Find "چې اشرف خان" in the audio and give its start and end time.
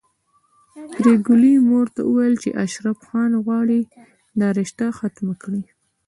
2.43-3.31